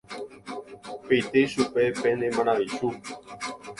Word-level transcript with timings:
Peity 1.07 1.39
chupe 1.51 1.83
pene 2.01 2.27
maravichu. 2.35 2.87